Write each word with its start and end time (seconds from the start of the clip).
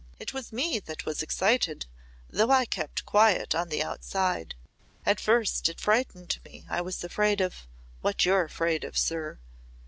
It 0.17 0.33
was 0.33 0.51
me 0.51 0.79
that 0.79 1.05
was 1.05 1.21
excited 1.21 1.85
though 2.27 2.49
I 2.49 2.65
kept 2.65 3.05
quiet 3.05 3.53
on 3.53 3.69
the 3.69 3.83
outside. 3.83 4.55
At 5.05 5.19
first 5.19 5.69
it 5.69 5.79
frightened 5.79 6.39
me. 6.43 6.65
I 6.67 6.81
was 6.81 7.03
afraid 7.03 7.39
of 7.39 7.67
what 8.01 8.25
you're 8.25 8.45
afraid 8.45 8.83
of, 8.83 8.97
sir. 8.97 9.37